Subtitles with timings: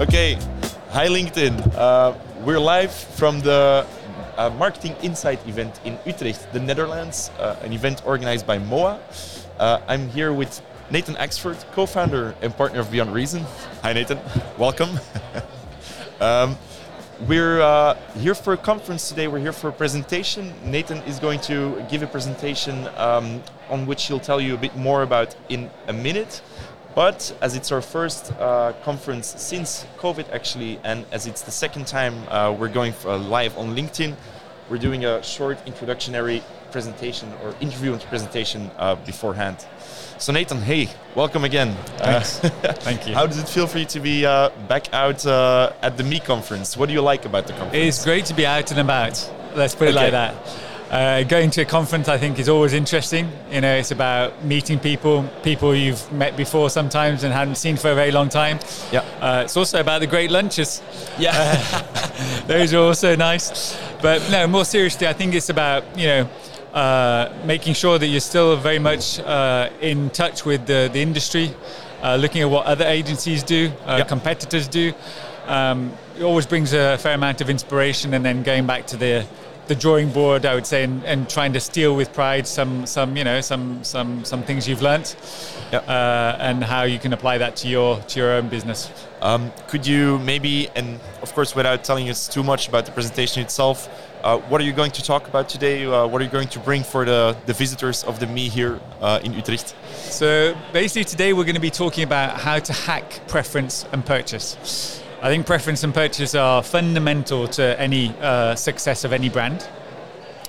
[0.00, 0.38] Okay,
[0.90, 1.74] hi LinkedIn.
[1.74, 2.14] Uh,
[2.44, 3.84] we're live from the
[4.36, 9.00] uh, Marketing Insight event in Utrecht, the Netherlands, uh, an event organized by MOA.
[9.58, 13.44] Uh, I'm here with Nathan Axford, co-founder and partner of Beyond Reason.
[13.82, 14.20] Hi Nathan,
[14.56, 15.00] welcome.
[16.20, 16.56] um,
[17.26, 19.26] we're uh, here for a conference today.
[19.26, 20.54] We're here for a presentation.
[20.64, 24.76] Nathan is going to give a presentation um, on which he'll tell you a bit
[24.76, 26.40] more about in a minute.
[26.94, 31.86] But as it's our first uh, conference since COVID, actually, and as it's the second
[31.86, 34.16] time uh, we're going uh, live on LinkedIn,
[34.68, 36.42] we're doing a short introductory
[36.72, 39.64] presentation or interview and presentation uh, beforehand.
[40.18, 41.74] So Nathan, hey, welcome again.
[41.98, 42.38] Thanks.
[42.84, 43.14] Thank you.
[43.14, 46.18] How does it feel for you to be uh, back out uh, at the Me
[46.20, 46.76] conference?
[46.76, 47.76] What do you like about the conference?
[47.76, 49.30] It's great to be out and about.
[49.54, 50.10] Let's put it Okay.
[50.10, 50.34] like that.
[50.90, 53.30] Uh, going to a conference, I think, is always interesting.
[53.50, 57.90] You know, it's about meeting people, people you've met before sometimes and hadn't seen for
[57.90, 58.58] a very long time.
[58.90, 59.00] Yeah.
[59.20, 60.80] Uh, it's also about the great lunches.
[61.18, 61.56] Yeah.
[62.46, 63.76] Those are also nice.
[64.00, 66.28] But no, more seriously, I think it's about you know
[66.72, 71.54] uh, making sure that you're still very much uh, in touch with the, the industry,
[72.02, 74.04] uh, looking at what other agencies do, uh, Yeah.
[74.04, 74.94] competitors do.
[75.46, 79.26] Um, it always brings a fair amount of inspiration, and then going back to the
[79.68, 83.16] the drawing board, I would say, and, and trying to steal with pride some some
[83.16, 85.16] you know some some some things you've learnt,
[85.72, 85.78] Yeah.
[85.80, 88.90] uh, and how you can apply that to your to your own business.
[89.20, 93.42] Um, could you maybe, and of course, without telling us too much about the presentation
[93.42, 93.88] itself,
[94.22, 95.84] uh, what are you going to talk about today?
[95.84, 98.80] Uh, what are you going to bring for the, the visitors of the Me here
[99.00, 99.74] uh, in Utrecht?
[99.92, 105.02] So basically, today we're going to be talking about how to hack preference and purchase.
[105.20, 109.66] I think preference and purchase are fundamental to any uh, success of any brand,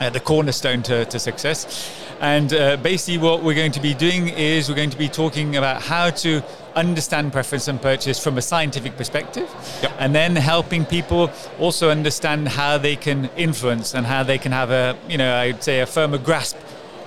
[0.00, 1.92] uh, the cornerstone to, to success.
[2.20, 5.56] And uh, basically, what we're going to be doing is we're going to be talking
[5.56, 6.42] about how to
[6.74, 9.50] understand preference and purchase from a scientific perspective,
[9.82, 9.92] Yep.
[9.98, 14.70] and then helping people also understand how they can influence and how they can have
[14.70, 16.56] a, you know, I'd say a firmer grasp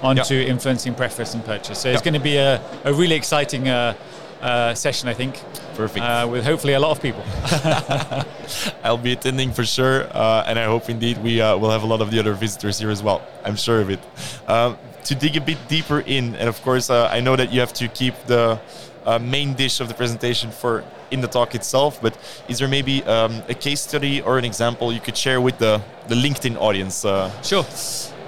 [0.03, 1.79] onto influencing preference and purchase.
[1.79, 3.95] So it's going to be a, a really exciting uh,
[4.41, 5.41] uh, session, I think,
[5.75, 6.03] Perfect.
[6.05, 7.23] uh, with hopefully a lot of people.
[8.83, 11.87] I'll be attending for sure, uh, and I hope indeed we uh, will have a
[11.87, 13.21] lot of the other visitors here as well.
[13.43, 13.99] I'm sure of it.
[14.47, 17.59] Um, to dig a bit deeper in, and of course, uh, I know that you
[17.61, 18.59] have to keep the
[19.05, 22.01] uh, main dish of the presentation for in the talk itself.
[22.01, 22.17] But
[22.49, 25.81] is there maybe um, a case study or an example you could share with the
[26.07, 27.05] the LinkedIn audience?
[27.05, 27.65] Uh, Sure.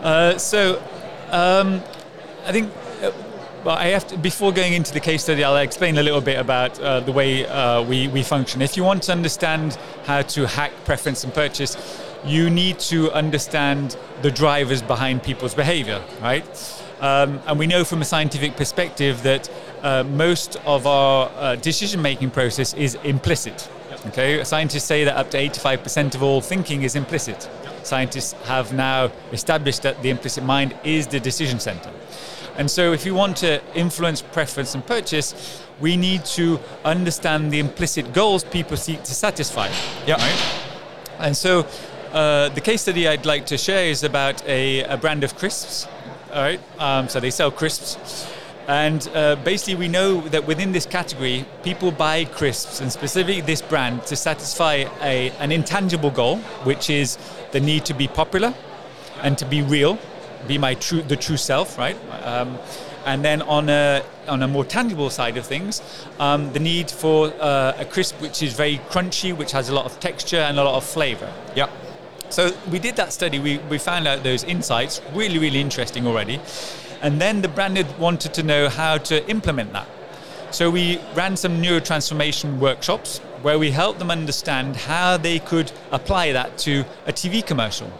[0.01, 0.81] Uh, so,
[1.31, 1.81] um,
[2.45, 2.71] I think.
[3.61, 6.39] Well, I have to, before going into the case study, I'll explain a little bit
[6.39, 8.61] about uh, the way uh, we, we function.
[8.61, 11.75] If you want to understand how to hack preference and purchase,
[12.23, 16.45] you need to understand the drivers behind people's behavior, right?
[17.01, 19.49] Um, and we know from a scientific perspective that
[19.81, 23.69] uh, most of our uh, decision making process is implicit.
[24.07, 27.49] Okay, scientists say that up to 85% of all thinking is implicit.
[27.83, 31.91] Scientists have now established that the implicit mind is the decision center.
[32.57, 37.59] And so, if you want to influence preference and purchase, we need to understand the
[37.59, 39.69] implicit goals people seek to satisfy.
[40.05, 40.15] Yeah.
[40.15, 40.65] Right?
[41.19, 41.65] And so,
[42.11, 45.87] uh, the case study I'd like to share is about a, a brand of crisps.
[46.33, 46.59] All right.
[46.79, 48.27] Um, so they sell crisps.
[48.67, 53.63] And uh, basically, we know that within this category, people buy crisps, and specifically this
[53.63, 57.17] brand, to satisfy a, an intangible goal, which is
[57.51, 58.53] the need to be popular
[59.23, 59.97] and to be real,
[60.47, 61.97] be my true, the true self, right?
[62.23, 62.57] Um,
[63.05, 65.81] and then on a on a more tangible side of things,
[66.19, 69.85] um, the need for uh, a crisp which is very crunchy, which has a lot
[69.85, 71.31] of texture and a lot of flavor.
[71.55, 71.69] yeah.
[72.29, 73.39] So we did that study.
[73.39, 76.39] We, we found out those insights, really, really interesting already.
[77.01, 79.87] And then the brand had wanted to know how to implement that.
[80.51, 86.33] So we ran some neurotransformation workshops where we helped them understand how they could apply
[86.33, 87.91] that to a TV commercial.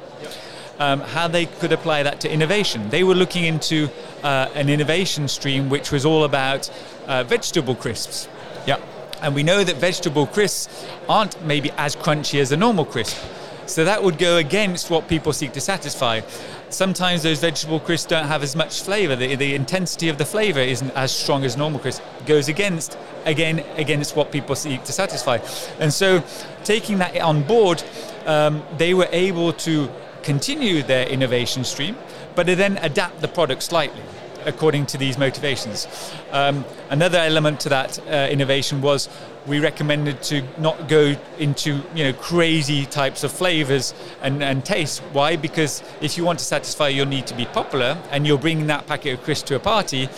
[0.79, 2.89] Um, how they could apply that to innovation.
[2.89, 3.89] They were looking into
[4.23, 6.71] uh, an innovation stream which was all about
[7.05, 8.29] uh, vegetable crisps.
[8.65, 8.79] Yeah.
[9.21, 13.17] And we know that vegetable crisps aren't maybe as crunchy as a normal crisp.
[13.65, 16.21] So that would go against what people seek to satisfy.
[16.69, 19.15] Sometimes those vegetable crisps don't have as much flavor.
[19.15, 22.01] The, the intensity of the flavor isn't as strong as normal crisp.
[22.25, 25.37] Goes against, again, against what people seek to satisfy.
[25.79, 26.23] And so
[26.63, 27.83] taking that on board,
[28.25, 29.89] um, they were able to
[30.23, 31.97] continue their innovation stream,
[32.35, 34.01] but to then adapt the product slightly
[34.45, 35.87] according to these motivations.
[36.31, 39.09] Um, another element to that uh, innovation was
[39.45, 44.99] we recommended to not go into you know crazy types of flavors and, and tastes.
[45.13, 45.35] Why?
[45.35, 48.87] Because if you want to satisfy your need to be popular and you're bringing that
[48.87, 50.09] packet of crisps to a party,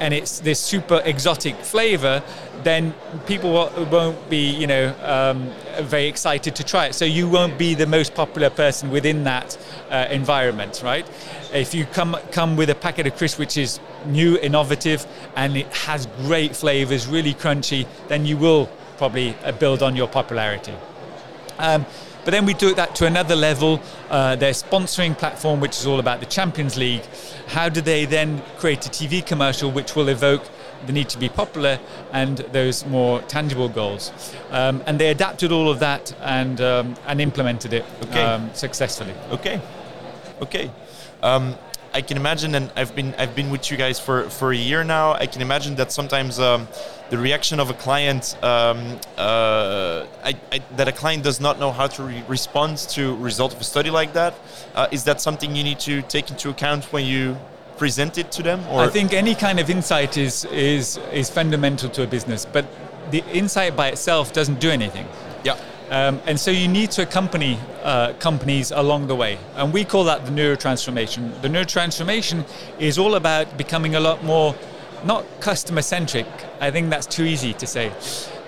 [0.00, 2.22] and it's this super exotic flavor,
[2.62, 2.94] then
[3.26, 5.52] people won't be, you know, um,
[5.82, 6.94] very excited to try it.
[6.94, 9.56] So you won't be the most popular person within that
[9.90, 11.06] uh, environment, right?
[11.52, 15.06] If you come come with a packet of crisps which is new, innovative,
[15.36, 20.08] and it has great flavors, really crunchy, then you will probably uh, build on your
[20.08, 20.74] popularity.
[21.58, 21.86] Um,
[22.24, 23.80] but then we took that to another level.
[24.10, 27.02] Uh, their sponsoring platform, which is all about the Champions League.
[27.48, 30.42] How do they then create a TV commercial which will evoke
[30.86, 31.78] the need to be popular
[32.12, 34.12] and those more tangible goals?
[34.50, 38.22] Um, and they adapted all of that and um, and implemented it okay.
[38.22, 39.14] Um, successfully.
[39.30, 39.60] Okay.
[40.40, 40.70] Okay.
[41.94, 44.82] I can imagine, and I've been I've been with you guys for, for a year
[44.82, 45.12] now.
[45.12, 46.66] I can imagine that sometimes um,
[47.08, 51.70] the reaction of a client um, uh, I, I, that a client does not know
[51.70, 54.34] how to re- respond to result of a study like that.
[54.74, 57.36] Uh, is that something you need to take into account when you
[57.76, 58.66] present it to them?
[58.70, 58.80] Or?
[58.80, 62.66] I think any kind of insight is is is fundamental to a business, but
[63.12, 65.06] the insight by itself doesn't do anything.
[65.44, 65.56] Yeah.
[65.90, 69.38] Um, and so you need to accompany uh, companies along the way.
[69.54, 71.40] And we call that the neurotransformation.
[71.42, 72.48] The neurotransformation
[72.78, 74.54] is all about becoming a lot more,
[75.04, 76.26] not customer centric,
[76.60, 77.92] I think that's too easy to say.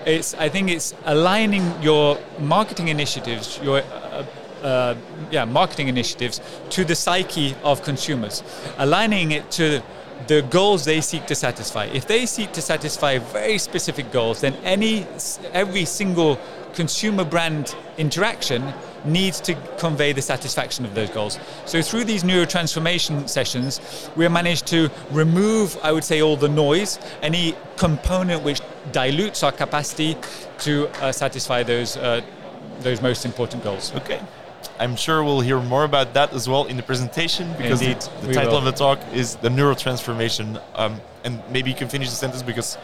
[0.05, 4.25] It's, I think it's aligning your marketing initiatives, your uh,
[4.63, 4.95] uh,
[5.29, 6.41] yeah, marketing initiatives
[6.71, 8.41] to the psyche of consumers,
[8.77, 9.83] aligning it to
[10.25, 11.85] the goals they seek to satisfy.
[11.85, 15.05] If they seek to satisfy very specific goals, then any
[15.53, 16.39] every single
[16.77, 18.61] consumer brand interaction
[19.03, 21.39] needs to convey the satisfaction of those goals.
[21.65, 23.81] So through these neurotransformation sessions,
[24.15, 29.41] we have managed to remove, I would say, all the noise, any component which dilutes
[29.41, 30.15] our capacity
[30.59, 32.21] to uh, satisfy those uh,
[32.81, 33.91] those most important goals.
[33.95, 34.21] Okay.
[34.79, 38.27] I'm sure we'll hear more about that as well in the presentation because Indeed, the,
[38.27, 38.59] the title will.
[38.59, 40.61] of the talk is the neurotransformation.
[40.75, 42.77] Um, and maybe you can finish the sentence because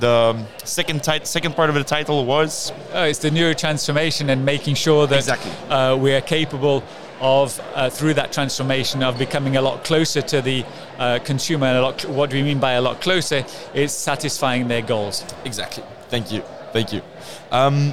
[0.00, 2.72] the um, second tit- second part of the title was?
[2.92, 5.50] Oh, it's the neuro transformation and making sure that exactly.
[5.68, 6.84] uh, we are capable
[7.20, 10.64] of uh, through that transformation of becoming a lot closer to the
[10.98, 13.44] uh, consumer and a lot cl- what do we mean by a lot closer?
[13.74, 15.24] Is satisfying their goals.
[15.44, 15.84] Exactly.
[16.08, 16.42] Thank you.
[16.72, 17.02] Thank you.
[17.50, 17.92] Um,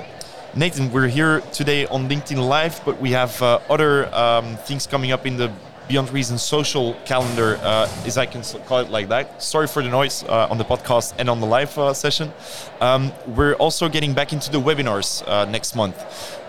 [0.55, 5.11] Nathan, we're here today on LinkedIn Live, but we have uh, other um, things coming
[5.11, 5.51] up in the
[5.87, 9.41] Beyond Reason social calendar, uh, as I can call it like that.
[9.41, 12.33] Sorry for the noise uh, on the podcast and on the live uh, session.
[12.81, 15.95] Um, we're also getting back into the webinars uh, next month.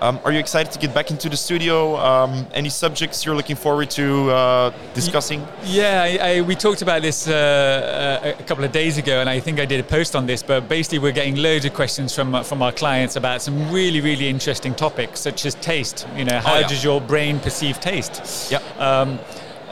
[0.01, 1.97] Um, are you excited to get back into the studio?
[1.97, 5.47] Um, any subjects you're looking forward to uh, discussing?
[5.65, 9.41] Yeah, I, I, we talked about this uh, a couple of days ago, and I
[9.41, 10.43] think I did a post on this.
[10.43, 14.29] But basically, we're getting loads of questions from from our clients about some really, really
[14.29, 16.07] interesting topics, such as taste.
[16.15, 16.69] You know, how oh, yeah.
[16.69, 18.53] does your brain perceive taste?
[18.53, 18.59] Yeah.
[18.79, 19.19] Um,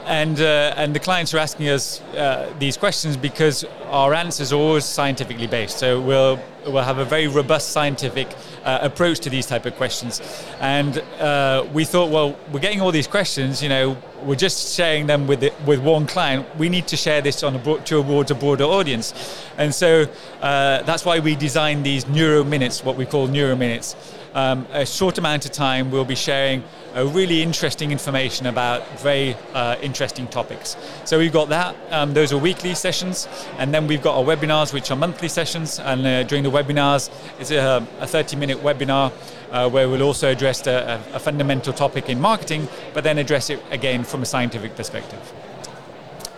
[0.05, 4.57] and uh, and the clients are asking us uh, these questions because our answers are
[4.57, 5.79] always scientifically based.
[5.79, 8.27] So we'll we'll have a very robust scientific
[8.65, 10.21] uh, approach to these type of questions.
[10.59, 13.61] And uh, we thought, well, we're getting all these questions.
[13.63, 16.45] You know, we're just sharing them with the, with one client.
[16.57, 19.13] We need to share this on a broad, towards a broader audience.
[19.57, 20.05] And so
[20.41, 23.95] uh, that's why we designed these neuro minutes, what we call neuro minutes.
[24.35, 26.61] Um, a short amount of time, we'll be sharing
[26.93, 30.75] uh, really interesting information about very uh, interesting topics.
[31.05, 31.73] So we've got that.
[31.89, 35.79] Um, those are weekly sessions, and then we've got our webinars, which are monthly sessions.
[35.79, 39.13] And uh, during the webinars, it's a, a 30-minute webinar
[39.51, 43.61] uh, where we'll also address a, a fundamental topic in marketing, but then address it
[43.71, 45.31] again from a scientific perspective.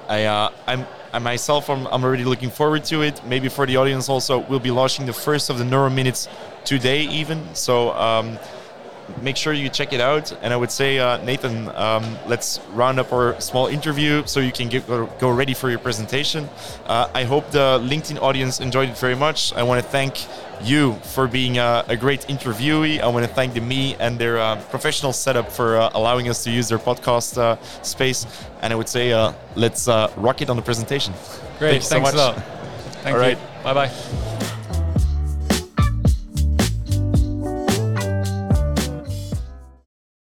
[0.07, 3.21] I, uh, I'm, I myself, I'm, I'm, already looking forward to it.
[3.25, 6.27] Maybe for the audience also, we'll be launching the first of the Neuro Minutes
[6.63, 7.43] today, even.
[7.53, 8.39] So um,
[9.21, 10.31] make sure you check it out.
[10.41, 14.51] And I would say, uh, Nathan, um, let's round up our small interview so you
[14.51, 16.49] can get, go ready for your presentation.
[16.85, 19.53] Uh, I hope the LinkedIn audience enjoyed it very much.
[19.53, 20.25] I want to thank
[20.63, 22.99] you for being a, a great interviewee.
[22.99, 26.43] I want to thank the me and their uh, professional setup for uh, allowing us
[26.43, 28.25] to use their podcast uh, space.
[28.61, 31.13] And I would say, uh, let's rock it on the presentation.
[31.59, 32.35] Great, thanks, thanks so much.
[32.35, 32.57] a lot.
[33.03, 33.35] Thank All you.
[33.35, 33.63] right.
[33.63, 34.36] Bye bye.